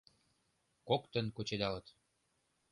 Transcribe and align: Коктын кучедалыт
Коктын 0.87 1.25
кучедалыт 1.35 1.87